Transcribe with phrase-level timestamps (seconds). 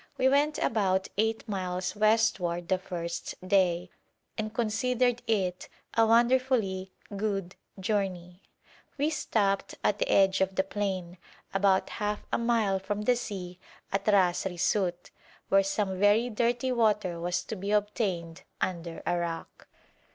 [0.17, 3.91] We went about eight miles westward the first day
[4.35, 8.41] and considered it a wonderfully good journey.
[8.97, 11.19] We stopped at the edge of the plain,
[11.53, 13.59] about half a mile from the sea
[13.91, 15.11] at Ras Risout,
[15.49, 19.67] where some very dirty water was to be obtained under a rock.